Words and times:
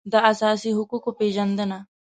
د 0.11 0.13
اساسي 0.31 0.71
حقوقو 0.77 1.11
پېژندنه 1.19 1.79